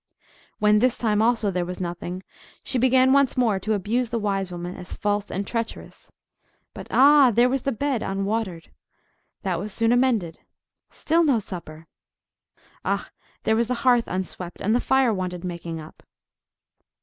When 0.57 0.79
this 0.79 0.97
time 0.97 1.21
also 1.21 1.51
there 1.51 1.63
was 1.63 1.79
nothing, 1.79 2.23
she 2.63 2.79
began 2.79 3.13
once 3.13 3.37
more 3.37 3.59
to 3.59 3.75
abuse 3.75 4.09
the 4.09 4.17
wise 4.17 4.51
woman 4.51 4.75
as 4.75 4.95
false 4.95 5.29
and 5.29 5.45
treacherous;—but 5.45 6.87
ah! 6.89 7.29
there 7.29 7.47
was 7.47 7.61
the 7.61 7.71
bed 7.71 8.01
unwatered! 8.01 8.71
That 9.43 9.59
was 9.59 9.71
soon 9.71 9.91
amended.—Still 9.91 11.23
no 11.23 11.37
supper! 11.37 11.85
Ah! 12.83 13.11
there 13.43 13.55
was 13.55 13.67
the 13.67 13.75
hearth 13.85 14.07
unswept, 14.07 14.57
and 14.59 14.73
the 14.73 14.79
fire 14.79 15.13
wanted 15.13 15.43
making 15.43 15.79
up! 15.79 16.01